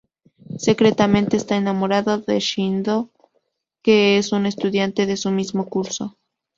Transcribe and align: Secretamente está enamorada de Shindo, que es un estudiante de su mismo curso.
Secretamente 0.57 1.37
está 1.37 1.57
enamorada 1.57 2.17
de 2.17 2.39
Shindo, 2.39 3.11
que 3.83 4.17
es 4.17 4.31
un 4.31 4.47
estudiante 4.47 5.05
de 5.05 5.15
su 5.15 5.29
mismo 5.29 5.69
curso. 5.69 6.17